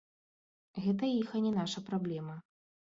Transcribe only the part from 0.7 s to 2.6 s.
Гэта іх, а не наша праблема.